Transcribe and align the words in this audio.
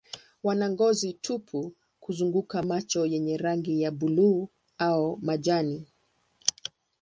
Wana 0.43 0.69
ngozi 0.69 1.13
tupu 1.13 1.73
kuzunguka 1.99 2.63
macho 2.63 3.05
yenye 3.05 3.37
rangi 3.37 3.81
ya 3.81 3.91
buluu 3.91 4.49
au 4.77 5.17
majani. 5.21 5.87